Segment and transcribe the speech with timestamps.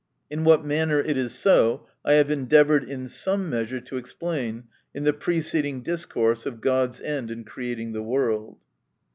[0.31, 4.63] [In what manner it is so, I have endeavoured in some measure to explain
[4.95, 8.57] in the preceding discourse of God's end in creating the World.